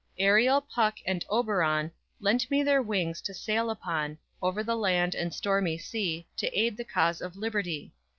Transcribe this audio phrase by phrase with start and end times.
[0.19, 5.31] _Ariel, Puck and Oberon Lent me their wings to sail upon Over the land and
[5.31, 7.93] stormy sea To aid the cause of Liberty.